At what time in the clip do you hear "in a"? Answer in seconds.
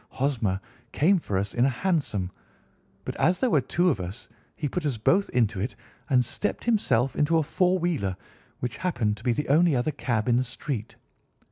1.53-1.69